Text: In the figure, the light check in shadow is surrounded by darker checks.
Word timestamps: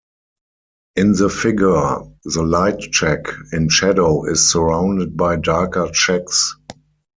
In 0.95 1.11
the 1.11 1.29
figure, 1.29 1.97
the 2.23 2.41
light 2.43 2.79
check 2.79 3.19
in 3.53 3.69
shadow 3.69 4.25
is 4.25 4.49
surrounded 4.51 5.15
by 5.15 5.35
darker 5.35 5.91
checks. 5.93 6.55